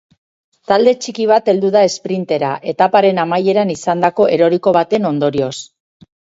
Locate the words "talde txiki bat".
0.69-1.51